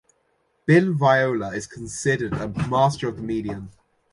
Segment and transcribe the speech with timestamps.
[0.65, 3.69] Bill Viola is considered a master of the medium.